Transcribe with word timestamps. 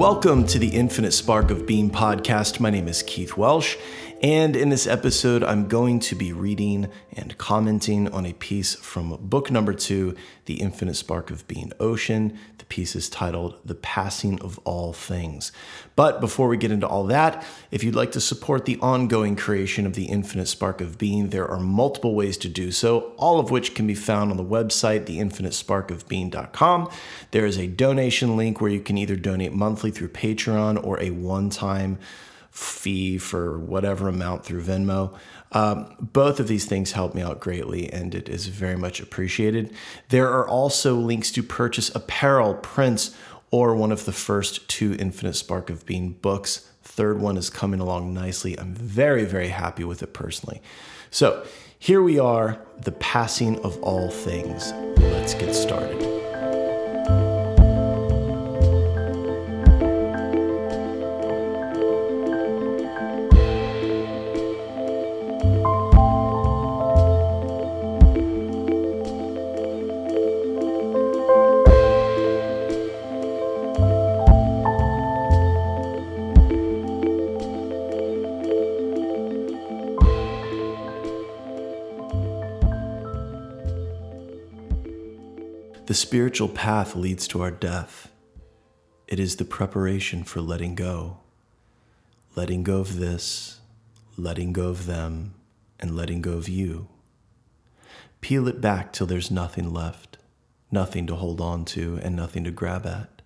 Welcome 0.00 0.46
to 0.46 0.58
the 0.58 0.68
Infinite 0.68 1.12
Spark 1.12 1.50
of 1.50 1.66
Being 1.66 1.90
podcast. 1.90 2.58
My 2.58 2.70
name 2.70 2.88
is 2.88 3.02
Keith 3.02 3.36
Welsh, 3.36 3.76
and 4.22 4.54
in 4.54 4.68
this 4.68 4.86
episode, 4.86 5.42
I'm 5.42 5.66
going 5.66 5.98
to 6.00 6.14
be 6.14 6.30
reading 6.30 6.88
and 7.10 7.38
commenting 7.38 8.06
on 8.12 8.26
a 8.26 8.34
piece 8.34 8.74
from 8.74 9.16
book 9.18 9.50
number 9.50 9.72
two, 9.72 10.14
The 10.44 10.60
Infinite 10.60 10.96
Spark 10.96 11.30
of 11.30 11.48
Being 11.48 11.72
Ocean. 11.80 12.38
The 12.58 12.66
piece 12.66 12.94
is 12.94 13.08
titled 13.08 13.58
The 13.64 13.74
Passing 13.74 14.38
of 14.42 14.58
All 14.64 14.92
Things. 14.92 15.52
But 15.96 16.20
before 16.20 16.48
we 16.48 16.58
get 16.58 16.70
into 16.70 16.86
all 16.86 17.04
that, 17.06 17.42
if 17.70 17.82
you'd 17.82 17.94
like 17.94 18.12
to 18.12 18.20
support 18.20 18.66
the 18.66 18.78
ongoing 18.80 19.36
creation 19.36 19.86
of 19.86 19.94
the 19.94 20.04
Infinite 20.04 20.48
Spark 20.48 20.82
of 20.82 20.98
Being, 20.98 21.30
there 21.30 21.48
are 21.48 21.58
multiple 21.58 22.14
ways 22.14 22.36
to 22.38 22.48
do 22.50 22.72
so, 22.72 23.14
all 23.16 23.40
of 23.40 23.50
which 23.50 23.74
can 23.74 23.86
be 23.86 23.94
found 23.94 24.30
on 24.30 24.36
the 24.36 24.44
website, 24.44 25.06
theinfinitesparkofbeing.com. 25.06 26.90
There 27.30 27.46
is 27.46 27.56
a 27.56 27.68
donation 27.68 28.36
link 28.36 28.60
where 28.60 28.70
you 28.70 28.80
can 28.80 28.98
either 28.98 29.16
donate 29.16 29.54
monthly 29.54 29.90
through 29.90 30.08
Patreon 30.08 30.84
or 30.84 31.00
a 31.00 31.08
one 31.08 31.48
time 31.48 31.98
fee 32.50 33.18
for 33.18 33.58
whatever 33.58 34.08
amount 34.08 34.44
through 34.44 34.62
Venmo. 34.62 35.16
Um, 35.52 35.94
both 36.00 36.40
of 36.40 36.48
these 36.48 36.64
things 36.64 36.92
help 36.92 37.14
me 37.14 37.22
out 37.22 37.40
greatly, 37.40 37.92
and 37.92 38.14
it 38.14 38.28
is 38.28 38.46
very 38.46 38.76
much 38.76 39.00
appreciated. 39.00 39.74
There 40.08 40.28
are 40.28 40.46
also 40.46 40.94
links 40.94 41.30
to 41.32 41.42
purchase 41.42 41.94
apparel, 41.94 42.54
prints, 42.54 43.16
or 43.50 43.74
one 43.74 43.92
of 43.92 44.04
the 44.04 44.12
first 44.12 44.68
two 44.68 44.96
Infinite 44.98 45.34
Spark 45.34 45.70
of 45.70 45.84
Being 45.86 46.12
books. 46.12 46.68
Third 46.82 47.20
one 47.20 47.36
is 47.36 47.50
coming 47.50 47.80
along 47.80 48.14
nicely. 48.14 48.58
I'm 48.58 48.74
very, 48.74 49.24
very 49.24 49.48
happy 49.48 49.84
with 49.84 50.02
it 50.02 50.12
personally. 50.12 50.60
So 51.10 51.44
here 51.78 52.02
we 52.02 52.18
are, 52.18 52.60
the 52.82 52.92
passing 52.92 53.58
of 53.60 53.80
all 53.82 54.10
things. 54.10 54.72
Let's 54.98 55.34
get 55.34 55.54
started. 55.54 56.19
The 85.90 85.94
spiritual 85.94 86.48
path 86.48 86.94
leads 86.94 87.26
to 87.26 87.42
our 87.42 87.50
death. 87.50 88.12
It 89.08 89.18
is 89.18 89.34
the 89.34 89.44
preparation 89.44 90.22
for 90.22 90.40
letting 90.40 90.76
go. 90.76 91.16
Letting 92.36 92.62
go 92.62 92.78
of 92.78 93.00
this, 93.00 93.58
letting 94.16 94.52
go 94.52 94.68
of 94.68 94.86
them, 94.86 95.34
and 95.80 95.96
letting 95.96 96.20
go 96.20 96.34
of 96.34 96.48
you. 96.48 96.86
Peel 98.20 98.46
it 98.46 98.60
back 98.60 98.92
till 98.92 99.08
there's 99.08 99.32
nothing 99.32 99.72
left, 99.72 100.16
nothing 100.70 101.08
to 101.08 101.16
hold 101.16 101.40
on 101.40 101.64
to, 101.64 101.98
and 102.04 102.14
nothing 102.14 102.44
to 102.44 102.52
grab 102.52 102.86
at. 102.86 103.20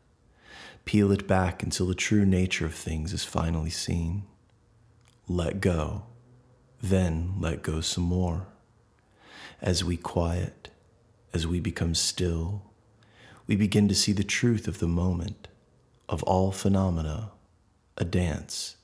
Peel 0.86 1.12
it 1.12 1.28
back 1.28 1.62
until 1.62 1.84
the 1.84 1.94
true 1.94 2.24
nature 2.24 2.64
of 2.64 2.74
things 2.74 3.12
is 3.12 3.24
finally 3.24 3.68
seen. 3.68 4.22
Let 5.28 5.60
go, 5.60 6.04
then 6.82 7.34
let 7.38 7.62
go 7.62 7.82
some 7.82 8.04
more. 8.04 8.46
As 9.60 9.84
we 9.84 9.98
quiet, 9.98 10.70
as 11.34 11.48
we 11.48 11.58
become 11.58 11.96
still, 11.96 12.62
we 13.48 13.56
begin 13.56 13.88
to 13.88 13.94
see 13.94 14.12
the 14.12 14.22
truth 14.22 14.68
of 14.68 14.78
the 14.78 14.86
moment, 14.86 15.48
of 16.08 16.22
all 16.22 16.52
phenomena, 16.52 17.32
a 17.98 18.04
dance, 18.04 18.76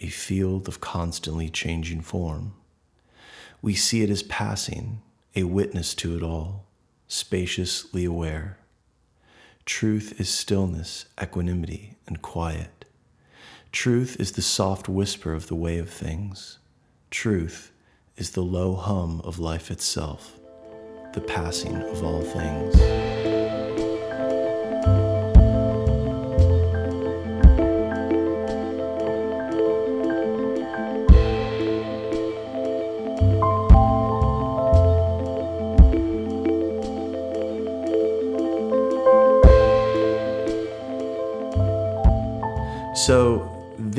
a 0.00 0.06
field 0.06 0.68
of 0.68 0.80
constantly 0.80 1.50
changing 1.50 2.00
form. 2.00 2.54
We 3.60 3.74
see 3.74 4.02
it 4.02 4.08
as 4.08 4.22
passing, 4.22 5.02
a 5.34 5.44
witness 5.44 5.92
to 5.96 6.16
it 6.16 6.22
all, 6.22 6.64
spaciously 7.08 8.04
aware. 8.04 8.58
Truth 9.66 10.20
is 10.20 10.28
stillness, 10.28 11.06
equanimity, 11.20 11.96
and 12.06 12.22
quiet. 12.22 12.84
Truth 13.72 14.16
is 14.20 14.32
the 14.32 14.42
soft 14.42 14.88
whisper 14.88 15.32
of 15.32 15.48
the 15.48 15.56
way 15.56 15.78
of 15.78 15.90
things. 15.90 16.58
Truth 17.10 17.72
is 18.16 18.30
the 18.30 18.42
low 18.42 18.76
hum 18.76 19.20
of 19.24 19.40
life 19.40 19.70
itself 19.70 20.39
the 21.12 21.20
passing 21.20 21.74
of 21.74 22.04
all 22.04 22.22
things. 22.22 23.19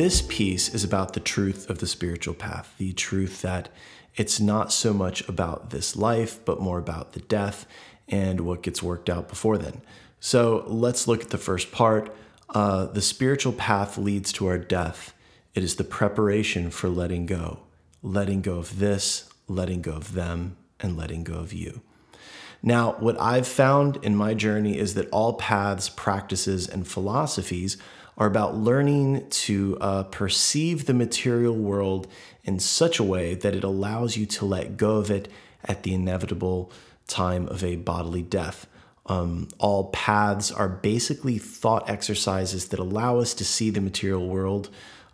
This 0.01 0.23
piece 0.23 0.73
is 0.73 0.83
about 0.83 1.13
the 1.13 1.19
truth 1.19 1.69
of 1.69 1.77
the 1.77 1.85
spiritual 1.85 2.33
path, 2.33 2.73
the 2.79 2.91
truth 2.91 3.43
that 3.43 3.69
it's 4.15 4.39
not 4.39 4.73
so 4.73 4.95
much 4.95 5.29
about 5.29 5.69
this 5.69 5.95
life, 5.95 6.43
but 6.43 6.59
more 6.59 6.79
about 6.79 7.13
the 7.13 7.19
death 7.19 7.67
and 8.07 8.41
what 8.41 8.63
gets 8.63 8.81
worked 8.81 9.11
out 9.11 9.29
before 9.29 9.59
then. 9.59 9.79
So 10.19 10.63
let's 10.65 11.07
look 11.07 11.21
at 11.21 11.29
the 11.29 11.37
first 11.37 11.71
part. 11.71 12.11
Uh, 12.49 12.87
the 12.87 13.01
spiritual 13.01 13.53
path 13.53 13.95
leads 13.95 14.33
to 14.33 14.47
our 14.47 14.57
death. 14.57 15.13
It 15.53 15.63
is 15.63 15.75
the 15.75 15.83
preparation 15.83 16.71
for 16.71 16.89
letting 16.89 17.27
go, 17.27 17.59
letting 18.01 18.41
go 18.41 18.57
of 18.57 18.79
this, 18.79 19.29
letting 19.47 19.83
go 19.83 19.91
of 19.91 20.13
them, 20.13 20.57
and 20.79 20.97
letting 20.97 21.23
go 21.23 21.35
of 21.35 21.53
you. 21.53 21.81
Now, 22.63 22.93
what 22.93 23.21
I've 23.21 23.47
found 23.47 23.97
in 24.03 24.15
my 24.15 24.33
journey 24.33 24.79
is 24.79 24.95
that 24.95 25.09
all 25.11 25.33
paths, 25.33 25.89
practices, 25.89 26.67
and 26.67 26.87
philosophies 26.87 27.77
are 28.21 28.27
about 28.27 28.55
learning 28.55 29.27
to 29.31 29.75
uh, 29.81 30.03
perceive 30.03 30.85
the 30.85 30.93
material 30.93 31.55
world 31.55 32.07
in 32.43 32.59
such 32.59 32.99
a 32.99 33.03
way 33.03 33.33
that 33.33 33.55
it 33.55 33.63
allows 33.63 34.15
you 34.15 34.27
to 34.27 34.45
let 34.45 34.77
go 34.77 34.97
of 34.97 35.09
it 35.09 35.27
at 35.65 35.81
the 35.81 35.91
inevitable 35.91 36.71
time 37.07 37.47
of 37.47 37.63
a 37.63 37.75
bodily 37.77 38.21
death. 38.21 38.67
Um, 39.07 39.47
all 39.57 39.85
paths 39.85 40.51
are 40.51 40.69
basically 40.69 41.39
thought 41.39 41.89
exercises 41.89 42.67
that 42.67 42.77
allow 42.77 43.17
us 43.17 43.33
to 43.33 43.43
see 43.43 43.71
the 43.71 43.81
material 43.81 44.27
world, 44.27 44.69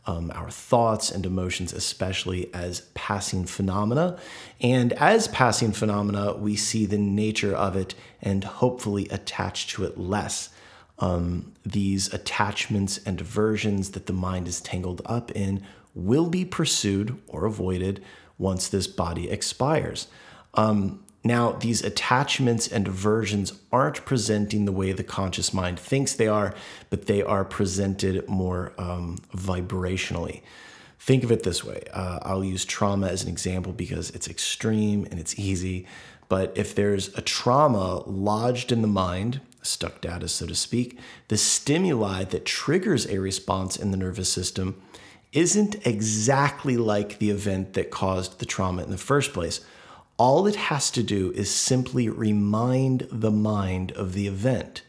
um, 0.05 0.29
our 0.35 0.51
thoughts 0.51 1.09
and 1.09 1.25
emotions, 1.25 1.71
especially 1.71 2.53
as 2.53 2.81
passing 2.93 3.45
phenomena. 3.45 4.19
And 4.59 4.91
as 4.91 5.29
passing 5.29 5.71
phenomena, 5.71 6.33
we 6.33 6.57
see 6.57 6.85
the 6.85 6.97
nature 6.97 7.55
of 7.55 7.77
it 7.77 7.95
and 8.21 8.43
hopefully 8.43 9.07
attach 9.09 9.67
to 9.67 9.85
it 9.85 9.97
less. 9.97 10.49
Um, 10.99 11.53
these 11.65 12.11
attachments 12.13 12.99
and 13.05 13.21
aversions 13.21 13.91
that 13.91 14.07
the 14.07 14.13
mind 14.13 14.47
is 14.47 14.61
tangled 14.61 15.01
up 15.05 15.31
in 15.31 15.63
will 15.93 16.27
be 16.27 16.45
pursued 16.45 17.19
or 17.27 17.45
avoided 17.45 18.03
once 18.37 18.67
this 18.67 18.87
body 18.87 19.29
expires. 19.29 20.07
Um, 20.53 21.03
now, 21.23 21.51
these 21.51 21.83
attachments 21.83 22.67
and 22.67 22.87
aversions 22.87 23.51
aren't 23.71 24.05
presenting 24.05 24.65
the 24.65 24.71
way 24.71 24.91
the 24.93 25.03
conscious 25.03 25.53
mind 25.53 25.79
thinks 25.79 26.13
they 26.13 26.27
are, 26.27 26.53
but 26.89 27.07
they 27.07 27.21
are 27.21 27.43
presented 27.43 28.27
more 28.29 28.73
um, 28.77 29.17
vibrationally. 29.35 30.41
Think 30.99 31.23
of 31.23 31.31
it 31.31 31.43
this 31.43 31.63
way 31.63 31.83
uh, 31.93 32.19
I'll 32.21 32.43
use 32.43 32.65
trauma 32.65 33.07
as 33.07 33.23
an 33.23 33.29
example 33.29 33.73
because 33.73 34.09
it's 34.11 34.27
extreme 34.27 35.05
and 35.11 35.19
it's 35.19 35.37
easy. 35.37 35.85
But 36.29 36.53
if 36.57 36.75
there's 36.75 37.15
a 37.17 37.21
trauma 37.21 38.03
lodged 38.05 38.71
in 38.71 38.81
the 38.81 38.87
mind, 38.87 39.41
stuck 39.67 40.01
data, 40.01 40.27
so 40.27 40.47
to 40.47 40.55
speak, 40.55 40.97
the 41.27 41.37
stimuli 41.37 42.23
that 42.25 42.45
triggers 42.45 43.05
a 43.07 43.19
response 43.19 43.77
in 43.77 43.91
the 43.91 43.97
nervous 43.97 44.31
system 44.31 44.81
isn't 45.33 45.85
exactly 45.85 46.77
like 46.77 47.19
the 47.19 47.29
event 47.29 47.73
that 47.73 47.91
caused 47.91 48.39
the 48.39 48.45
trauma 48.45 48.83
in 48.83 48.91
the 48.91 48.97
first 48.97 49.33
place. 49.33 49.59
All 50.17 50.47
it 50.47 50.55
has 50.55 50.89
to 50.91 51.03
do 51.03 51.31
is 51.33 51.53
simply 51.53 52.09
remind 52.09 53.07
the 53.11 53.31
mind 53.31 53.91
of 53.91 54.13
the 54.13 54.27
event. 54.27 54.81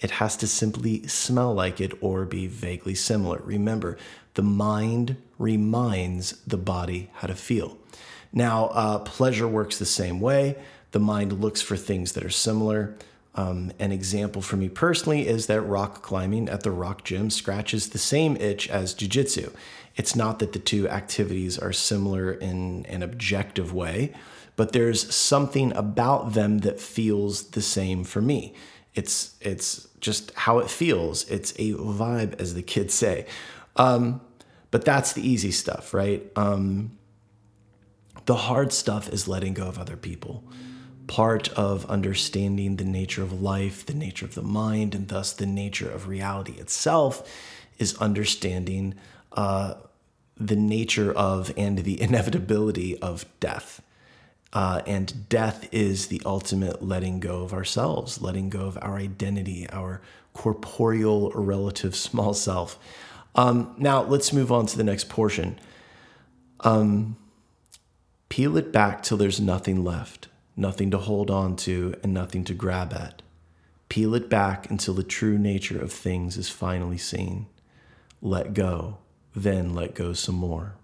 It 0.00 0.12
has 0.12 0.36
to 0.36 0.46
simply 0.46 1.06
smell 1.08 1.52
like 1.52 1.80
it 1.80 1.92
or 2.00 2.24
be 2.24 2.46
vaguely 2.46 2.94
similar. 2.94 3.40
Remember, 3.42 3.98
the 4.34 4.42
mind 4.42 5.16
reminds 5.38 6.40
the 6.42 6.56
body 6.56 7.10
how 7.14 7.26
to 7.26 7.34
feel. 7.34 7.76
Now, 8.32 8.66
uh, 8.66 8.98
pleasure 9.00 9.48
works 9.48 9.78
the 9.78 9.86
same 9.86 10.20
way. 10.20 10.56
The 10.92 11.00
mind 11.00 11.40
looks 11.40 11.60
for 11.60 11.76
things 11.76 12.12
that 12.12 12.24
are 12.24 12.30
similar. 12.30 12.94
Um, 13.34 13.72
an 13.78 13.92
example 13.92 14.42
for 14.42 14.56
me 14.56 14.68
personally 14.68 15.28
is 15.28 15.46
that 15.46 15.60
rock 15.60 16.02
climbing 16.02 16.48
at 16.48 16.62
the 16.62 16.70
rock 16.70 17.04
gym 17.04 17.30
scratches 17.30 17.90
the 17.90 17.98
same 17.98 18.36
itch 18.36 18.68
as 18.68 18.94
jujitsu. 18.94 19.52
It's 19.96 20.16
not 20.16 20.38
that 20.38 20.52
the 20.52 20.58
two 20.58 20.88
activities 20.88 21.58
are 21.58 21.72
similar 21.72 22.32
in 22.32 22.86
an 22.86 23.02
objective 23.02 23.72
way, 23.72 24.12
but 24.56 24.72
there's 24.72 25.14
something 25.14 25.72
about 25.76 26.32
them 26.32 26.58
that 26.58 26.80
feels 26.80 27.50
the 27.50 27.62
same 27.62 28.04
for 28.04 28.20
me. 28.20 28.54
It's 28.94 29.36
it's 29.40 29.86
just 30.00 30.32
how 30.34 30.58
it 30.58 30.70
feels. 30.70 31.28
It's 31.28 31.52
a 31.52 31.74
vibe, 31.74 32.40
as 32.40 32.54
the 32.54 32.62
kids 32.62 32.94
say. 32.94 33.26
Um, 33.76 34.20
but 34.70 34.84
that's 34.84 35.12
the 35.12 35.26
easy 35.26 35.50
stuff, 35.50 35.94
right? 35.94 36.24
Um, 36.36 36.98
the 38.26 38.34
hard 38.34 38.72
stuff 38.72 39.08
is 39.08 39.28
letting 39.28 39.54
go 39.54 39.66
of 39.66 39.78
other 39.78 39.96
people. 39.96 40.44
Part 41.08 41.48
of 41.50 41.84
understanding 41.86 42.76
the 42.76 42.84
nature 42.84 43.24
of 43.24 43.42
life, 43.42 43.84
the 43.84 43.94
nature 43.94 44.24
of 44.24 44.36
the 44.36 44.42
mind, 44.42 44.94
and 44.94 45.08
thus 45.08 45.32
the 45.32 45.46
nature 45.46 45.90
of 45.90 46.06
reality 46.06 46.52
itself 46.52 47.28
is 47.78 47.96
understanding 47.96 48.94
uh, 49.32 49.74
the 50.36 50.56
nature 50.56 51.12
of 51.12 51.52
and 51.56 51.78
the 51.78 52.00
inevitability 52.08 52.96
of 53.00 53.26
death. 53.40 53.82
Uh, 54.52 54.80
and 54.86 55.28
death 55.28 55.68
is 55.72 56.06
the 56.06 56.22
ultimate 56.24 56.82
letting 56.82 57.20
go 57.20 57.42
of 57.42 57.52
ourselves, 57.52 58.22
letting 58.22 58.48
go 58.48 58.60
of 58.60 58.78
our 58.80 58.96
identity, 58.96 59.68
our 59.70 60.00
corporeal 60.32 61.30
relative 61.32 61.94
small 62.06 62.32
self. 62.32 62.78
Um, 63.34 63.74
now, 63.76 64.02
let's 64.02 64.32
move 64.32 64.50
on 64.50 64.66
to 64.66 64.76
the 64.76 64.84
next 64.84 65.08
portion. 65.08 65.58
Um, 66.60 67.16
peel 68.28 68.56
it 68.56 68.72
back 68.72 69.02
till 69.02 69.16
there's 69.16 69.40
nothing 69.40 69.84
left, 69.84 70.28
nothing 70.58 70.90
to 70.90 70.98
hold 70.98 71.30
on 71.30 71.56
to, 71.56 71.94
and 72.02 72.12
nothing 72.12 72.44
to 72.44 72.54
grab 72.54 72.92
at. 72.92 73.22
Peel 73.88 74.14
it 74.14 74.28
back 74.28 74.70
until 74.70 74.92
the 74.92 75.02
true 75.02 75.38
nature 75.38 75.80
of 75.80 75.92
things 75.92 76.36
is 76.36 76.50
finally 76.50 76.98
seen. 76.98 77.46
Let 78.20 78.52
go, 78.52 78.98
then 79.34 79.74
let 79.74 79.94
go 79.94 80.12
some 80.12 80.34
more. 80.34 80.74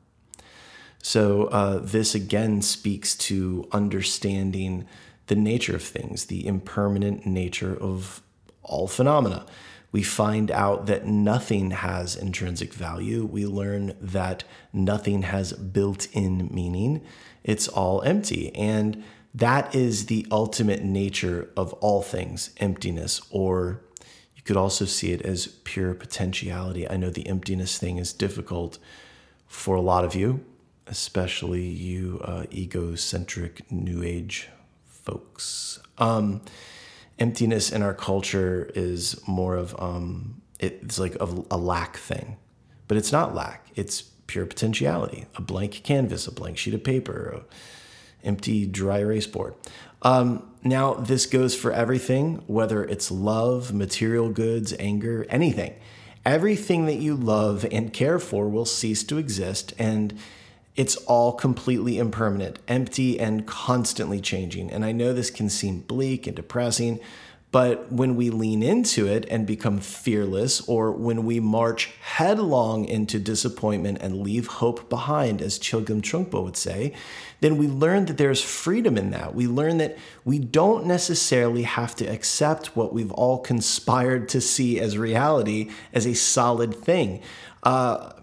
So, 1.03 1.45
uh, 1.49 1.81
this 1.83 2.15
again 2.15 2.63
speaks 2.63 3.15
to 3.17 3.69
understanding 3.73 4.87
the 5.27 5.35
nature 5.35 5.77
of 5.77 5.83
things, 5.83 6.27
the 6.27 6.47
impermanent 6.47 7.27
nature 7.27 7.77
of 7.77 8.23
all 8.63 8.89
phenomena. 8.89 9.45
We 9.93 10.03
find 10.03 10.51
out 10.51 10.87
that 10.87 11.07
nothing 11.07 11.71
has 11.71 12.17
intrinsic 12.17 12.73
value. 12.73 13.25
We 13.25 13.47
learn 13.47 13.97
that 14.01 14.45
nothing 14.73 15.23
has 15.23 15.53
built 15.53 16.09
in 16.13 16.49
meaning. 16.53 17.03
It's 17.45 17.69
all 17.69 18.03
empty. 18.03 18.55
And 18.55 19.05
that 19.35 19.75
is 19.75 20.07
the 20.07 20.27
ultimate 20.31 20.83
nature 20.85 21.51
of 21.57 21.73
all 21.75 22.03
things 22.03 22.51
emptiness, 22.59 23.21
or 23.31 23.81
you 24.37 24.43
could 24.43 24.57
also 24.57 24.85
see 24.85 25.13
it 25.13 25.23
as 25.23 25.47
pure 25.65 25.95
potentiality. 25.95 26.89
I 26.89 26.97
know 26.97 27.11
the 27.11 27.27
emptiness 27.27 27.79
thing 27.79 27.99
is 27.99 28.13
difficult 28.13 28.79
for 29.47 29.75
a 29.77 29.81
lot 29.81 30.05
of 30.05 30.15
you 30.15 30.45
especially 30.87 31.65
you 31.65 32.21
uh, 32.25 32.45
egocentric 32.53 33.71
new 33.71 34.03
age 34.03 34.49
folks. 34.87 35.81
Um, 35.99 36.43
emptiness 37.19 37.71
in 37.71 37.83
our 37.83 37.95
culture 37.95 38.71
is 38.75 39.21
more 39.27 39.57
of 39.57 39.75
um, 39.81 40.41
it's 40.59 40.99
like 40.99 41.15
a, 41.17 41.29
a 41.51 41.57
lack 41.57 41.97
thing, 41.97 42.37
but 42.89 42.97
it's 42.97 43.13
not 43.13 43.35
lack. 43.35 43.69
It's 43.75 44.03
pure 44.03 44.47
potentiality. 44.47 45.27
A 45.37 45.43
blank 45.43 45.83
canvas, 45.85 46.27
a 46.27 46.33
blank 46.33 46.59
sheet 46.59 46.75
of 46.75 46.85
paper, 46.85 47.43
a 47.43 47.55
empty 48.25 48.67
dry 48.67 48.99
erase 48.99 49.27
board. 49.27 49.55
Um, 50.03 50.49
now 50.63 50.95
this 50.95 51.27
goes 51.27 51.55
for 51.55 51.73
everything, 51.73 52.43
whether 52.47 52.85
it's 52.85 53.11
love, 53.11 53.73
material 53.73 54.31
goods, 54.31 54.75
anger, 54.79 55.27
anything. 55.29 55.75
Everything 56.25 56.87
that 56.87 56.97
you 56.97 57.15
love 57.15 57.67
and 57.71 57.93
care 57.93 58.19
for 58.19 58.49
will 58.49 58.65
cease 58.65 59.05
to 59.05 59.19
exist 59.19 59.75
and 59.79 60.19
it's 60.77 60.97
all 60.97 61.33
completely 61.33 61.99
impermanent, 61.99 62.59
empty, 62.67 63.21
and 63.21 63.47
constantly 63.47 64.21
changing. 64.21 64.71
And 64.71 64.85
I 64.85 64.93
know 64.93 65.13
this 65.13 65.31
can 65.31 65.49
seem 65.49 65.81
bleak 65.81 66.27
and 66.27 66.35
depressing, 66.35 66.99
but 67.55 67.93
when 67.93 68.17
we 68.17 68.31
lean 68.31 68.65
into 68.65 69.07
it 69.07 69.25
and 69.31 69.47
become 69.47 69.79
fearless, 69.79 70.61
or 70.63 70.91
when 70.91 71.25
we 71.25 71.39
march 71.39 71.93
headlong 72.01 72.85
into 72.85 73.17
disappointment 73.21 73.99
and 74.01 74.23
leave 74.23 74.49
hope 74.49 74.91
behind, 74.91 75.41
as 75.41 75.57
Chögyam 75.61 76.03
Trungpa 76.03 76.43
would 76.43 76.57
say, 76.57 76.93
then 77.43 77.57
we 77.57 77.69
learn 77.69 78.07
that 78.07 78.19
there's 78.19 78.43
freedom 78.43 78.99
in 78.99 79.13
that. 79.13 79.37
We 79.37 79.47
learn 79.47 79.79
that 79.79 79.97
we 80.25 80.41
don't 80.41 80.85
necessarily 80.85 81.63
have 81.63 81.95
to 81.95 82.05
accept 82.07 82.75
what 82.75 82.93
we've 82.93 83.13
all 83.13 83.39
conspired 83.39 84.29
to 84.31 84.41
see 84.41 84.81
as 84.81 84.99
reality 84.99 85.71
as 85.93 86.09
a 86.09 86.15
solid 86.15 86.75
thing. 86.75 87.23
Uh, 87.63 88.15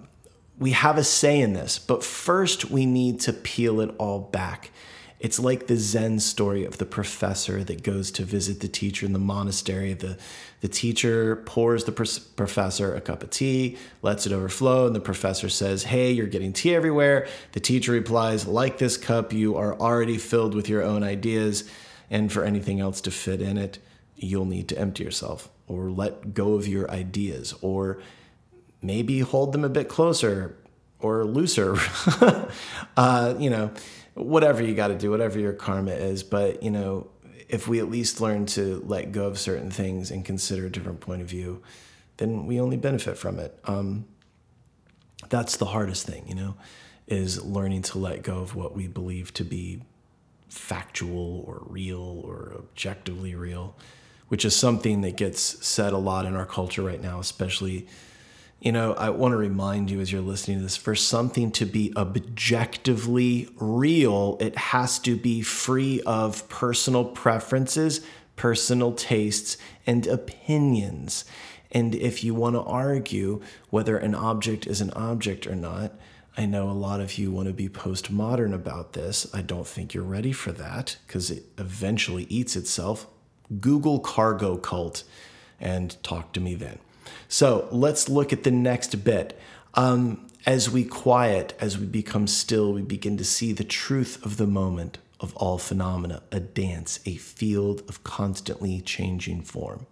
we 0.60 0.72
have 0.72 0.98
a 0.98 1.06
say 1.06 1.40
in 1.40 1.54
this, 1.54 1.80
but 1.80 2.04
first 2.04 2.70
we 2.70 2.86
need 2.86 3.22
to 3.22 3.32
peel 3.32 3.80
it 3.80 3.96
all 3.98 4.20
back. 4.20 4.72
It's 5.22 5.40
like 5.40 5.68
the 5.68 5.78
Zen 5.78 6.20
story 6.20 6.66
of 6.66 6.80
the 6.80 6.86
professor 6.86 7.64
that 7.64 7.84
goes 7.84 8.10
to 8.14 8.26
visit 8.26 8.60
the 8.60 8.68
teacher 8.68 9.06
in 9.06 9.14
the 9.14 9.20
monastery. 9.20 9.94
The, 9.94 10.18
the 10.62 10.68
teacher 10.68 11.36
pours 11.46 11.84
the 11.84 11.92
professor 11.92 12.96
a 12.96 13.02
cup 13.02 13.22
of 13.22 13.30
tea, 13.30 13.78
lets 14.02 14.26
it 14.26 14.32
overflow, 14.32 14.88
and 14.88 14.96
the 14.96 15.00
professor 15.00 15.48
says, 15.48 15.84
Hey, 15.84 16.12
you're 16.12 16.26
getting 16.26 16.54
tea 16.54 16.74
everywhere. 16.74 17.28
The 17.52 17.60
teacher 17.60 17.92
replies, 17.92 18.48
Like 18.48 18.80
this 18.80 18.98
cup, 18.98 19.32
you 19.32 19.56
are 19.58 19.80
already 19.80 20.18
filled 20.18 20.56
with 20.56 20.68
your 20.68 20.82
own 20.82 21.04
ideas, 21.04 21.70
and 22.10 22.32
for 22.32 22.44
anything 22.44 22.80
else 22.80 23.00
to 23.02 23.12
fit 23.12 23.44
in 23.44 23.60
it, 23.60 23.78
you'll 24.16 24.46
need 24.46 24.70
to 24.70 24.78
empty 24.80 25.04
yourself 25.04 25.50
or 25.68 25.92
let 25.92 26.34
go 26.34 26.56
of 26.56 26.68
your 26.68 26.90
ideas 26.90 27.54
or 27.62 28.02
maybe 28.82 29.20
hold 29.20 29.54
them 29.54 29.64
a 29.64 29.70
bit 29.70 29.88
closer 29.88 30.58
or 31.00 31.26
looser. 31.26 31.76
uh, 32.98 33.36
you 33.38 33.50
know, 33.50 33.72
whatever 34.14 34.62
you 34.62 34.76
got 34.76 34.90
to 34.90 34.98
do, 34.98 35.12
whatever 35.12 35.40
your 35.40 35.54
karma 35.54 35.92
is. 35.92 36.24
But, 36.24 36.64
you 36.64 36.72
know, 36.72 37.08
if 37.50 37.68
we 37.68 37.80
at 37.80 37.90
least 37.90 38.22
learn 38.22 38.46
to 38.48 38.84
let 38.86 39.12
go 39.12 39.28
of 39.28 39.38
certain 39.38 39.72
things 39.72 40.12
and 40.12 40.24
consider 40.24 40.66
a 40.66 40.70
different 40.70 41.00
point 41.00 41.22
of 41.22 41.28
view, 41.28 41.62
then 42.18 42.46
we 42.46 42.60
only 42.60 42.78
benefit 42.78 43.18
from 43.18 43.40
it. 43.40 43.58
Um, 43.66 44.06
that's 45.30 45.58
the 45.58 45.66
hardest 45.66 46.06
thing, 46.06 46.26
you 46.28 46.36
know, 46.36 46.56
is 47.08 47.44
learning 47.44 47.82
to 47.84 47.98
let 47.98 48.24
go 48.24 48.40
of 48.40 48.56
what 48.56 48.76
we 48.76 48.88
believe 48.88 49.34
to 49.34 49.44
be 49.44 49.82
factual 50.50 51.44
or 51.48 51.64
real 51.66 52.22
or 52.26 52.54
objectively 52.56 53.36
real, 53.36 53.76
which 54.28 54.46
is 54.46 54.56
something 54.56 55.02
that 55.02 55.16
gets 55.16 55.42
said 55.66 55.94
a 55.94 55.98
lot 55.98 56.26
in 56.26 56.36
our 56.36 56.46
culture 56.46 56.82
right 56.82 57.02
now, 57.02 57.20
especially 57.20 57.88
you 58.62 58.72
know, 58.72 58.94
I 58.94 59.10
want 59.10 59.32
to 59.32 59.38
remind 59.38 59.90
you 59.90 60.00
as 60.02 60.12
you're 60.12 60.22
listening 60.22 60.58
to 60.58 60.64
this 60.64 60.78
for 60.78 60.96
something 60.96 61.52
to 61.54 61.66
be 61.66 61.92
objectively 61.98 63.50
real, 63.56 64.38
it 64.40 64.56
has 64.56 65.00
to 65.00 65.16
be 65.16 65.42
free 65.42 66.00
of 66.06 66.48
personal 66.48 67.04
preferences, 67.04 68.02
personal 68.36 68.94
tastes, 68.94 69.58
and 69.88 70.06
opinions. 70.06 71.26
And 71.72 71.96
if 71.96 72.24
you 72.24 72.36
want 72.36 72.56
to 72.56 72.62
argue 72.62 73.42
whether 73.72 73.98
an 73.98 74.14
object 74.14 74.68
is 74.68 74.80
an 74.80 74.92
object 74.92 75.48
or 75.48 75.56
not, 75.56 75.94
I 76.38 76.46
know 76.46 76.70
a 76.70 76.72
lot 76.72 77.02
of 77.02 77.18
you 77.18 77.32
want 77.32 77.48
to 77.48 77.54
be 77.54 77.68
postmodern 77.68 78.54
about 78.54 78.94
this. 78.94 79.26
I 79.34 79.42
don't 79.42 79.68
think 79.68 79.96
you're 79.96 80.04
ready 80.04 80.34
for 80.34 80.52
that 80.52 80.98
because 81.08 81.32
it 81.32 81.46
eventually 81.58 82.26
eats 82.26 82.56
itself. 82.56 83.08
Google 83.60 84.00
cargo 84.00 84.58
cult 84.58 85.04
and 85.60 86.02
talk 86.04 86.32
to 86.34 86.40
me 86.40 86.54
then. 86.54 86.78
So 87.28 87.68
let's 87.72 88.10
look 88.10 88.34
at 88.34 88.44
the 88.44 88.52
next 88.52 89.04
bit. 89.04 89.40
Um, 89.74 90.28
as 90.46 90.70
we 90.70 90.84
quiet, 90.84 91.54
as 91.60 91.78
we 91.78 91.86
become 91.86 92.28
still, 92.28 92.74
we 92.74 92.82
begin 92.82 93.18
to 93.18 93.24
see 93.24 93.54
the 93.54 93.64
truth 93.64 94.24
of 94.26 94.38
the 94.38 94.48
moment 94.48 94.98
of 95.20 95.36
all 95.36 95.58
phenomena, 95.58 96.24
a 96.32 96.40
dance, 96.40 97.00
a 97.06 97.16
field 97.16 97.84
of 97.88 98.04
constantly 98.04 98.82
changing 98.82 99.44
form. 99.44 99.86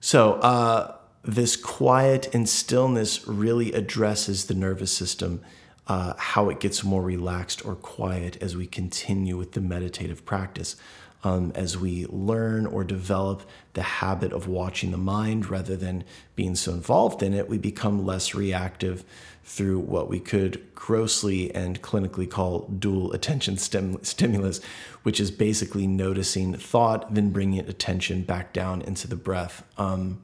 So, 0.00 0.34
uh, 0.34 0.96
this 1.22 1.56
quiet 1.56 2.34
and 2.34 2.48
stillness 2.48 3.26
really 3.26 3.72
addresses 3.72 4.46
the 4.46 4.54
nervous 4.54 4.92
system, 4.92 5.40
uh, 5.86 6.14
how 6.18 6.50
it 6.50 6.60
gets 6.60 6.84
more 6.84 7.02
relaxed 7.02 7.64
or 7.64 7.74
quiet 7.74 8.36
as 8.42 8.56
we 8.56 8.66
continue 8.66 9.36
with 9.36 9.52
the 9.52 9.60
meditative 9.60 10.24
practice 10.24 10.76
um, 11.24 11.52
as 11.54 11.76
we 11.76 12.06
learn 12.06 12.66
or 12.66 12.84
develop 12.84 13.42
the 13.72 13.82
habit 13.82 14.32
of 14.32 14.46
watching 14.46 14.90
the 14.90 14.98
mind 14.98 15.48
rather 15.48 15.74
than 15.74 16.04
being 16.36 16.54
so 16.54 16.72
involved 16.72 17.22
in 17.22 17.32
it, 17.32 17.48
we 17.48 17.58
become 17.58 18.04
less 18.04 18.34
reactive 18.34 19.04
through 19.42 19.78
what 19.78 20.08
we 20.08 20.20
could 20.20 20.62
grossly 20.74 21.54
and 21.54 21.82
clinically 21.82 22.30
call 22.30 22.68
dual 22.78 23.12
attention 23.12 23.56
stim- 23.56 24.02
stimulus, 24.02 24.60
which 25.02 25.18
is 25.18 25.30
basically 25.30 25.86
noticing 25.86 26.54
thought, 26.54 27.14
then 27.14 27.30
bringing 27.30 27.60
attention 27.60 28.22
back 28.22 28.52
down 28.52 28.82
into 28.82 29.08
the 29.08 29.16
breath. 29.16 29.64
Um, 29.76 30.20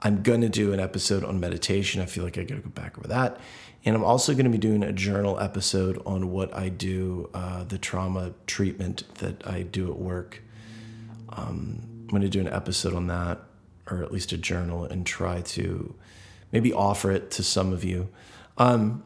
I'm 0.00 0.22
going 0.22 0.42
to 0.42 0.48
do 0.48 0.72
an 0.72 0.80
episode 0.80 1.24
on 1.24 1.40
meditation. 1.40 2.00
I 2.00 2.06
feel 2.06 2.24
like 2.24 2.38
I 2.38 2.44
got 2.44 2.56
to 2.56 2.60
go 2.60 2.70
back 2.70 2.98
over 2.98 3.08
that. 3.08 3.40
And 3.84 3.96
I'm 3.96 4.04
also 4.04 4.32
going 4.32 4.44
to 4.44 4.50
be 4.50 4.58
doing 4.58 4.82
a 4.82 4.92
journal 4.92 5.40
episode 5.40 6.00
on 6.04 6.30
what 6.30 6.54
I 6.54 6.68
do, 6.68 7.30
uh, 7.34 7.64
the 7.64 7.78
trauma 7.78 8.32
treatment 8.46 9.02
that 9.16 9.46
I 9.46 9.62
do 9.62 9.90
at 9.90 9.98
work. 9.98 10.42
Um, 11.30 11.82
I'm 12.02 12.08
going 12.08 12.22
to 12.22 12.28
do 12.28 12.40
an 12.40 12.48
episode 12.48 12.94
on 12.94 13.06
that, 13.08 13.40
or 13.90 14.02
at 14.02 14.12
least 14.12 14.32
a 14.32 14.38
journal, 14.38 14.84
and 14.84 15.06
try 15.06 15.40
to 15.42 15.94
maybe 16.52 16.72
offer 16.72 17.10
it 17.10 17.30
to 17.32 17.42
some 17.42 17.72
of 17.72 17.84
you. 17.84 18.08
Um, 18.56 19.02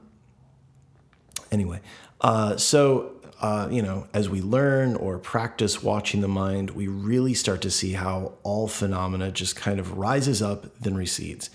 anyway, 1.50 1.80
uh, 2.20 2.56
so 2.56 3.14
uh, 3.42 3.68
you 3.70 3.82
know, 3.82 4.06
as 4.14 4.28
we 4.28 4.40
learn 4.40 4.94
or 4.94 5.18
practice 5.18 5.82
watching 5.82 6.20
the 6.20 6.28
mind, 6.28 6.70
we 6.70 6.86
really 6.86 7.34
start 7.34 7.60
to 7.62 7.70
see 7.70 7.92
how 7.94 8.32
all 8.44 8.68
phenomena 8.68 9.32
just 9.32 9.56
kind 9.56 9.80
of 9.80 9.98
rises 9.98 10.40
up, 10.40 10.78
then 10.78 10.94
recedes. 10.94 11.50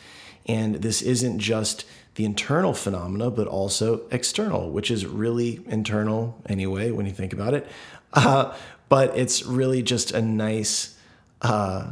And 0.45 0.75
this 0.75 1.01
isn't 1.01 1.39
just 1.39 1.85
the 2.15 2.25
internal 2.25 2.73
phenomena, 2.73 3.31
but 3.31 3.47
also 3.47 4.01
external, 4.11 4.69
which 4.69 4.91
is 4.91 5.05
really 5.05 5.61
internal 5.67 6.41
anyway, 6.47 6.91
when 6.91 7.05
you 7.05 7.13
think 7.13 7.33
about 7.33 7.53
it. 7.53 7.67
Uh, 8.13 8.55
but 8.87 9.15
it's 9.17 9.45
really 9.45 9.83
just 9.83 10.11
a 10.11 10.21
nice 10.21 10.97
uh, 11.41 11.91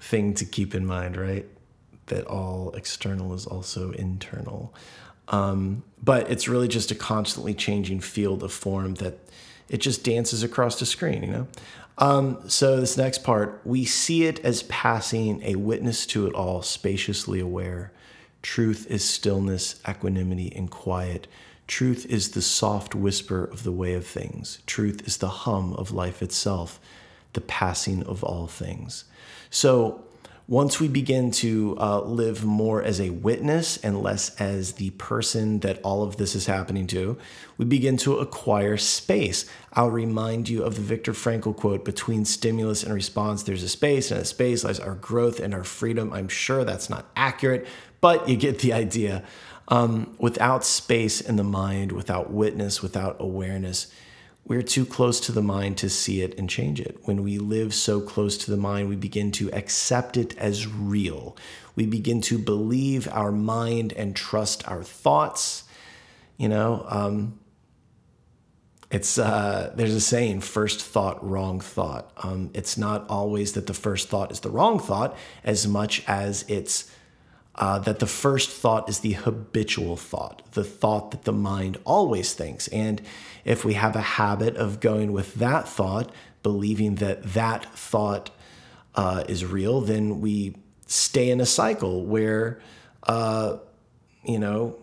thing 0.00 0.34
to 0.34 0.44
keep 0.44 0.74
in 0.74 0.84
mind, 0.84 1.16
right? 1.16 1.46
That 2.06 2.26
all 2.26 2.72
external 2.72 3.32
is 3.32 3.46
also 3.46 3.92
internal. 3.92 4.74
Um, 5.28 5.84
but 6.02 6.30
it's 6.30 6.48
really 6.48 6.68
just 6.68 6.90
a 6.90 6.94
constantly 6.94 7.54
changing 7.54 8.00
field 8.00 8.42
of 8.42 8.52
form 8.52 8.94
that 8.94 9.18
it 9.68 9.78
just 9.80 10.04
dances 10.04 10.42
across 10.42 10.78
the 10.78 10.86
screen, 10.86 11.22
you 11.22 11.30
know? 11.30 11.46
Um, 11.98 12.48
so, 12.48 12.80
this 12.80 12.96
next 12.96 13.22
part, 13.22 13.60
we 13.64 13.84
see 13.84 14.24
it 14.24 14.40
as 14.44 14.62
passing, 14.64 15.42
a 15.44 15.56
witness 15.56 16.06
to 16.06 16.26
it 16.26 16.34
all, 16.34 16.62
spaciously 16.62 17.38
aware. 17.38 17.92
Truth 18.42 18.86
is 18.90 19.04
stillness, 19.04 19.80
equanimity, 19.88 20.52
and 20.54 20.70
quiet. 20.70 21.28
Truth 21.68 22.06
is 22.06 22.30
the 22.30 22.42
soft 22.42 22.94
whisper 22.94 23.44
of 23.44 23.62
the 23.62 23.72
way 23.72 23.94
of 23.94 24.06
things. 24.06 24.58
Truth 24.66 25.06
is 25.06 25.18
the 25.18 25.28
hum 25.28 25.74
of 25.74 25.92
life 25.92 26.22
itself, 26.22 26.80
the 27.34 27.40
passing 27.40 28.02
of 28.04 28.24
all 28.24 28.46
things. 28.46 29.04
So, 29.50 30.02
once 30.52 30.78
we 30.78 30.86
begin 30.86 31.30
to 31.30 31.74
uh, 31.80 31.98
live 32.00 32.44
more 32.44 32.82
as 32.82 33.00
a 33.00 33.08
witness 33.08 33.78
and 33.78 34.02
less 34.02 34.38
as 34.38 34.72
the 34.74 34.90
person 34.90 35.60
that 35.60 35.80
all 35.82 36.02
of 36.02 36.18
this 36.18 36.34
is 36.34 36.44
happening 36.44 36.86
to, 36.86 37.16
we 37.56 37.64
begin 37.64 37.96
to 37.96 38.18
acquire 38.18 38.76
space. 38.76 39.46
I'll 39.72 39.90
remind 39.90 40.50
you 40.50 40.62
of 40.62 40.74
the 40.74 40.82
Viktor 40.82 41.14
Frankl 41.14 41.56
quote 41.56 41.86
between 41.86 42.26
stimulus 42.26 42.82
and 42.82 42.92
response, 42.92 43.44
there's 43.44 43.62
a 43.62 43.68
space, 43.68 44.10
and 44.10 44.20
a 44.20 44.26
space 44.26 44.62
lies 44.62 44.78
our 44.78 44.96
growth 44.96 45.40
and 45.40 45.54
our 45.54 45.64
freedom. 45.64 46.12
I'm 46.12 46.28
sure 46.28 46.64
that's 46.64 46.90
not 46.90 47.06
accurate, 47.16 47.66
but 48.02 48.28
you 48.28 48.36
get 48.36 48.58
the 48.58 48.74
idea. 48.74 49.24
Um, 49.68 50.14
without 50.18 50.66
space 50.66 51.22
in 51.22 51.36
the 51.36 51.44
mind, 51.44 51.92
without 51.92 52.30
witness, 52.30 52.82
without 52.82 53.16
awareness, 53.20 53.90
we're 54.44 54.62
too 54.62 54.84
close 54.84 55.20
to 55.20 55.32
the 55.32 55.42
mind 55.42 55.76
to 55.78 55.88
see 55.88 56.20
it 56.20 56.36
and 56.38 56.50
change 56.50 56.80
it. 56.80 56.98
When 57.04 57.22
we 57.22 57.38
live 57.38 57.72
so 57.72 58.00
close 58.00 58.36
to 58.38 58.50
the 58.50 58.56
mind, 58.56 58.88
we 58.88 58.96
begin 58.96 59.30
to 59.32 59.52
accept 59.52 60.16
it 60.16 60.36
as 60.36 60.66
real. 60.66 61.36
We 61.76 61.86
begin 61.86 62.20
to 62.22 62.38
believe 62.38 63.08
our 63.12 63.30
mind 63.30 63.92
and 63.92 64.16
trust 64.16 64.68
our 64.68 64.82
thoughts. 64.82 65.64
You 66.38 66.48
know, 66.48 66.84
um, 66.88 67.38
it's 68.90 69.16
uh, 69.16 69.72
there's 69.76 69.94
a 69.94 70.00
saying: 70.00 70.40
first 70.40 70.82
thought, 70.82 71.26
wrong 71.26 71.60
thought. 71.60 72.10
Um, 72.16 72.50
it's 72.52 72.76
not 72.76 73.08
always 73.08 73.52
that 73.52 73.66
the 73.68 73.74
first 73.74 74.08
thought 74.08 74.32
is 74.32 74.40
the 74.40 74.50
wrong 74.50 74.78
thought, 74.78 75.16
as 75.44 75.66
much 75.68 76.02
as 76.08 76.44
it's 76.48 76.90
uh, 77.54 77.78
that 77.80 77.98
the 77.98 78.06
first 78.06 78.50
thought 78.50 78.88
is 78.88 79.00
the 79.00 79.12
habitual 79.12 79.96
thought, 79.96 80.42
the 80.52 80.64
thought 80.64 81.10
that 81.10 81.24
the 81.24 81.32
mind 81.32 81.78
always 81.84 82.32
thinks. 82.32 82.68
And 82.68 83.02
if 83.44 83.64
we 83.64 83.74
have 83.74 83.94
a 83.94 84.00
habit 84.00 84.56
of 84.56 84.80
going 84.80 85.12
with 85.12 85.34
that 85.34 85.68
thought, 85.68 86.10
believing 86.42 86.96
that 86.96 87.22
that 87.34 87.66
thought 87.76 88.30
uh, 88.94 89.24
is 89.28 89.44
real, 89.44 89.80
then 89.80 90.20
we 90.20 90.56
stay 90.86 91.30
in 91.30 91.40
a 91.40 91.46
cycle 91.46 92.04
where, 92.04 92.60
uh, 93.04 93.58
you 94.24 94.38
know, 94.38 94.78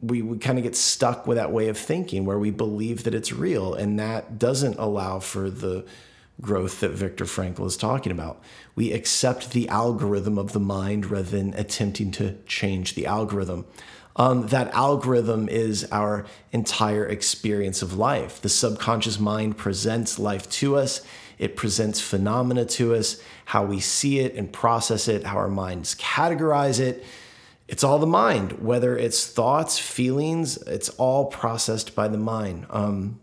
we, 0.00 0.22
we 0.22 0.38
kind 0.38 0.58
of 0.58 0.64
get 0.64 0.76
stuck 0.76 1.26
with 1.26 1.36
that 1.36 1.52
way 1.52 1.68
of 1.68 1.76
thinking 1.76 2.24
where 2.24 2.38
we 2.38 2.50
believe 2.50 3.04
that 3.04 3.14
it's 3.14 3.32
real. 3.32 3.74
And 3.74 3.98
that 3.98 4.38
doesn't 4.38 4.78
allow 4.78 5.18
for 5.18 5.50
the 5.50 5.84
growth 6.40 6.80
that 6.80 6.90
Viktor 6.90 7.24
Frankl 7.24 7.66
is 7.66 7.76
talking 7.76 8.12
about. 8.12 8.42
We 8.74 8.92
accept 8.92 9.50
the 9.50 9.68
algorithm 9.68 10.38
of 10.38 10.52
the 10.52 10.60
mind 10.60 11.10
rather 11.10 11.30
than 11.30 11.54
attempting 11.54 12.10
to 12.12 12.38
change 12.46 12.94
the 12.94 13.06
algorithm. 13.06 13.66
Um, 14.16 14.48
that 14.48 14.72
algorithm 14.74 15.48
is 15.48 15.86
our 15.92 16.26
entire 16.52 17.06
experience 17.06 17.80
of 17.80 17.96
life. 17.96 18.40
The 18.40 18.48
subconscious 18.48 19.18
mind 19.18 19.56
presents 19.56 20.18
life 20.18 20.50
to 20.50 20.76
us, 20.76 21.02
it 21.38 21.56
presents 21.56 22.00
phenomena 22.00 22.64
to 22.66 22.94
us, 22.94 23.22
how 23.46 23.64
we 23.64 23.80
see 23.80 24.18
it 24.20 24.34
and 24.34 24.52
process 24.52 25.08
it, 25.08 25.24
how 25.24 25.36
our 25.36 25.48
minds 25.48 25.94
categorize 25.94 26.80
it. 26.80 27.04
It's 27.66 27.84
all 27.84 27.98
the 27.98 28.06
mind, 28.06 28.60
whether 28.60 28.98
it's 28.98 29.26
thoughts, 29.26 29.78
feelings, 29.78 30.56
it's 30.58 30.88
all 30.90 31.26
processed 31.26 31.94
by 31.94 32.08
the 32.08 32.18
mind. 32.18 32.66
Um, 32.68 33.20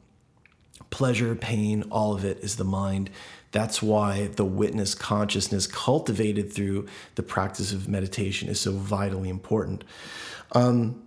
pleasure, 0.90 1.36
pain, 1.36 1.84
all 1.92 2.14
of 2.14 2.24
it 2.26 2.40
is 2.40 2.56
the 2.56 2.64
mind. 2.64 3.10
That's 3.52 3.82
why 3.82 4.28
the 4.28 4.46
witness 4.46 4.94
consciousness 4.94 5.68
cultivated 5.68 6.52
through 6.52 6.88
the 7.16 7.24
practice 7.24 7.72
of 7.72 7.88
meditation 7.88 8.50
is 8.50 8.60
so 8.60 8.72
vitally 8.72 9.30
important. 9.30 9.84
Um, 10.52 11.04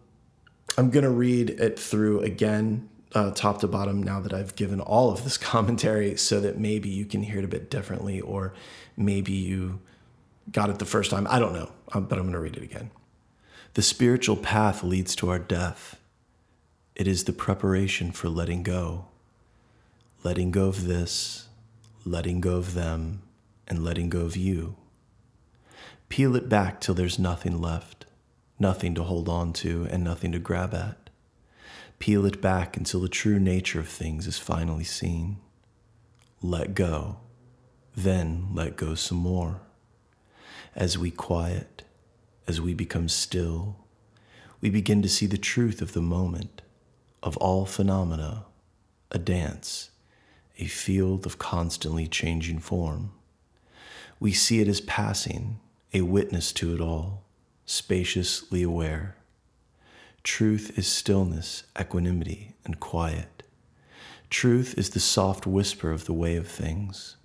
I'm 0.78 0.90
going 0.90 1.04
to 1.04 1.10
read 1.10 1.50
it 1.50 1.78
through 1.78 2.20
again, 2.20 2.88
uh, 3.14 3.32
top 3.32 3.60
to 3.60 3.68
bottom, 3.68 4.02
now 4.02 4.20
that 4.20 4.32
I've 4.32 4.56
given 4.56 4.80
all 4.80 5.10
of 5.10 5.24
this 5.24 5.36
commentary, 5.54 6.16
so 6.16 6.40
that 6.40 6.58
maybe 6.58 6.88
you 6.88 7.04
can 7.04 7.22
hear 7.22 7.38
it 7.38 7.44
a 7.44 7.48
bit 7.48 7.70
differently, 7.70 8.20
or 8.20 8.54
maybe 8.96 9.32
you 9.32 9.80
got 10.50 10.70
it 10.70 10.78
the 10.78 10.86
first 10.86 11.10
time. 11.10 11.26
I 11.30 11.38
don't 11.38 11.52
know, 11.52 11.70
um, 11.92 12.04
but 12.04 12.18
I'm 12.18 12.24
going 12.24 12.34
to 12.34 12.40
read 12.40 12.56
it 12.56 12.62
again. 12.62 12.90
The 13.74 13.82
spiritual 13.82 14.36
path 14.36 14.82
leads 14.82 15.14
to 15.16 15.30
our 15.30 15.38
death. 15.38 16.00
It 16.96 17.06
is 17.06 17.24
the 17.24 17.32
preparation 17.32 18.10
for 18.10 18.28
letting 18.28 18.62
go 18.62 19.06
letting 20.22 20.50
go 20.50 20.68
of 20.68 20.86
this, 20.86 21.48
letting 22.04 22.40
go 22.40 22.56
of 22.56 22.74
them, 22.74 23.22
and 23.66 23.82
letting 23.82 24.10
go 24.10 24.20
of 24.20 24.36
you. 24.36 24.76
Peel 26.10 26.36
it 26.36 26.48
back 26.48 26.80
till 26.80 26.94
there's 26.94 27.18
nothing 27.18 27.60
left, 27.60 28.04
nothing 28.58 28.94
to 28.94 29.02
hold 29.02 29.28
on 29.28 29.52
to, 29.52 29.86
and 29.90 30.04
nothing 30.04 30.32
to 30.32 30.38
grab 30.38 30.74
at. 30.74 31.08
Peel 31.98 32.26
it 32.26 32.40
back 32.40 32.76
until 32.76 33.00
the 33.00 33.08
true 33.08 33.38
nature 33.38 33.80
of 33.80 33.88
things 33.88 34.26
is 34.26 34.38
finally 34.38 34.84
seen. 34.84 35.38
Let 36.42 36.74
go, 36.74 37.18
then 37.96 38.48
let 38.52 38.76
go 38.76 38.94
some 38.94 39.18
more. 39.18 39.62
As 40.74 40.98
we 40.98 41.10
quiet, 41.10 41.84
as 42.46 42.60
we 42.60 42.74
become 42.74 43.08
still, 43.08 43.76
we 44.60 44.68
begin 44.68 45.00
to 45.00 45.08
see 45.08 45.26
the 45.26 45.38
truth 45.38 45.80
of 45.80 45.92
the 45.92 46.02
moment, 46.02 46.60
of 47.22 47.36
all 47.38 47.64
phenomena, 47.64 48.44
a 49.10 49.18
dance 49.18 49.89
a 50.60 50.66
field 50.66 51.26
of 51.26 51.38
constantly 51.38 52.06
changing 52.06 52.58
form. 52.58 53.12
We 54.20 54.32
see 54.32 54.60
it 54.60 54.68
as 54.68 54.82
passing, 54.82 55.58
a 55.94 56.02
witness 56.02 56.52
to 56.52 56.74
it 56.74 56.80
all, 56.80 57.24
spaciously 57.64 58.62
aware. 58.62 59.16
Truth 60.22 60.78
is 60.78 60.86
stillness, 60.86 61.64
equanimity, 61.80 62.54
and 62.64 62.78
quiet. 62.78 63.42
Truth 64.28 64.74
is 64.76 64.90
the 64.90 65.00
soft 65.00 65.46
whisper 65.46 65.90
of 65.90 66.04
the 66.04 66.12
way 66.12 66.36
of 66.36 66.46
things. 66.46 67.16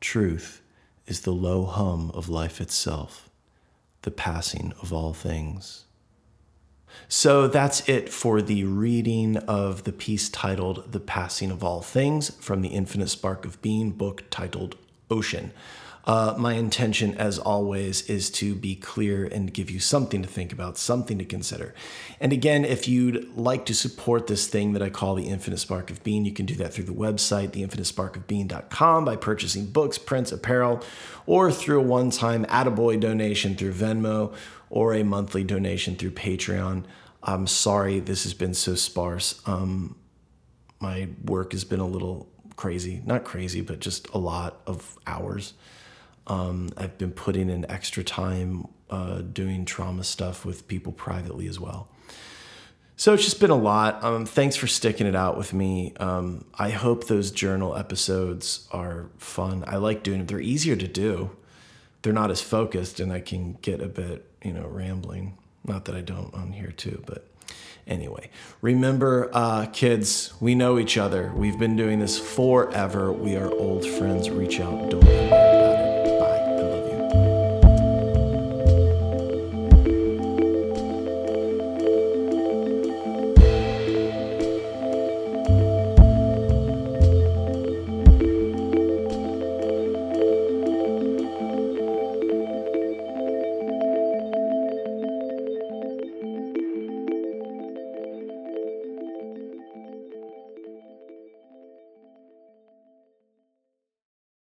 Truth 0.00 0.60
is 1.06 1.22
the 1.22 1.32
low 1.32 1.64
hum 1.64 2.10
of 2.12 2.28
life 2.28 2.60
itself, 2.60 3.30
the 4.02 4.10
passing 4.10 4.74
of 4.82 4.92
all 4.92 5.14
things. 5.14 5.86
So 7.08 7.46
that's 7.48 7.88
it 7.88 8.08
for 8.08 8.40
the 8.40 8.64
reading 8.64 9.36
of 9.36 9.84
the 9.84 9.92
piece 9.92 10.28
titled 10.28 10.92
The 10.92 11.00
Passing 11.00 11.50
of 11.50 11.62
All 11.62 11.82
Things 11.82 12.30
from 12.36 12.62
the 12.62 12.70
Infinite 12.70 13.08
Spark 13.08 13.44
of 13.44 13.60
Being 13.62 13.90
book 13.90 14.24
titled 14.30 14.76
Ocean. 15.12 15.52
Uh, 16.04 16.34
my 16.36 16.54
intention, 16.54 17.14
as 17.16 17.38
always, 17.38 18.02
is 18.10 18.28
to 18.28 18.56
be 18.56 18.74
clear 18.74 19.24
and 19.24 19.54
give 19.54 19.70
you 19.70 19.78
something 19.78 20.20
to 20.20 20.28
think 20.28 20.52
about, 20.52 20.76
something 20.76 21.16
to 21.18 21.24
consider. 21.24 21.74
And 22.20 22.32
again, 22.32 22.64
if 22.64 22.88
you'd 22.88 23.36
like 23.36 23.66
to 23.66 23.74
support 23.74 24.26
this 24.26 24.48
thing 24.48 24.72
that 24.72 24.82
I 24.82 24.90
call 24.90 25.14
the 25.14 25.28
Infinite 25.28 25.58
Spark 25.58 25.90
of 25.90 26.02
Being, 26.02 26.24
you 26.24 26.32
can 26.32 26.44
do 26.44 26.56
that 26.56 26.74
through 26.74 26.84
the 26.84 26.92
website, 26.92 27.50
theinfinitesparkofbeing.com, 27.50 29.04
by 29.04 29.14
purchasing 29.14 29.66
books, 29.66 29.96
prints, 29.96 30.32
apparel, 30.32 30.82
or 31.26 31.52
through 31.52 31.78
a 31.78 31.84
one 31.84 32.10
time 32.10 32.44
Attaboy 32.46 32.98
donation 32.98 33.54
through 33.54 33.72
Venmo 33.72 34.34
or 34.70 34.94
a 34.94 35.04
monthly 35.04 35.44
donation 35.44 35.94
through 35.94 36.12
Patreon. 36.12 36.84
I'm 37.22 37.46
sorry 37.46 38.00
this 38.00 38.24
has 38.24 38.34
been 38.34 38.54
so 38.54 38.74
sparse. 38.74 39.40
Um, 39.46 39.94
my 40.80 41.10
work 41.24 41.52
has 41.52 41.62
been 41.62 41.78
a 41.78 41.86
little 41.86 42.31
crazy, 42.56 43.02
not 43.04 43.24
crazy, 43.24 43.60
but 43.60 43.80
just 43.80 44.08
a 44.10 44.18
lot 44.18 44.60
of 44.66 44.98
hours. 45.06 45.54
Um, 46.26 46.70
I've 46.76 46.98
been 46.98 47.12
putting 47.12 47.50
in 47.50 47.68
extra 47.70 48.04
time 48.04 48.68
uh, 48.90 49.22
doing 49.22 49.64
trauma 49.64 50.04
stuff 50.04 50.44
with 50.44 50.68
people 50.68 50.92
privately 50.92 51.48
as 51.48 51.58
well. 51.58 51.88
So 52.96 53.14
it's 53.14 53.24
just 53.24 53.40
been 53.40 53.50
a 53.50 53.56
lot. 53.56 54.04
Um, 54.04 54.26
thanks 54.26 54.54
for 54.54 54.66
sticking 54.66 55.06
it 55.06 55.16
out 55.16 55.36
with 55.36 55.52
me. 55.52 55.94
Um, 55.98 56.44
I 56.54 56.70
hope 56.70 57.06
those 57.06 57.32
journal 57.32 57.74
episodes 57.74 58.68
are 58.70 59.10
fun. 59.18 59.64
I 59.66 59.76
like 59.76 60.02
doing 60.02 60.18
them. 60.18 60.26
They're 60.26 60.40
easier 60.40 60.76
to 60.76 60.86
do. 60.86 61.30
They're 62.02 62.12
not 62.12 62.30
as 62.30 62.40
focused, 62.40 63.00
and 63.00 63.12
I 63.12 63.20
can 63.20 63.54
get 63.62 63.80
a 63.80 63.88
bit 63.88 64.28
you 64.44 64.52
know, 64.52 64.66
rambling. 64.66 65.38
Not 65.64 65.84
that 65.86 65.94
I 65.94 66.00
don't 66.00 66.32
on 66.34 66.52
here 66.52 66.72
too, 66.72 67.02
but 67.06 67.26
Anyway, 67.86 68.30
remember, 68.60 69.30
uh, 69.32 69.66
kids, 69.66 70.32
we 70.40 70.54
know 70.54 70.78
each 70.78 70.96
other. 70.96 71.32
We've 71.34 71.58
been 71.58 71.76
doing 71.76 71.98
this 71.98 72.18
forever. 72.18 73.12
We 73.12 73.36
are 73.36 73.50
old 73.50 73.84
friends. 73.84 74.30
Reach 74.30 74.60
out, 74.60 74.90
don't 74.90 75.41